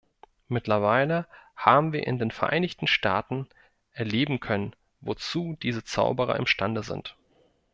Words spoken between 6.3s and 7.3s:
imstande sind.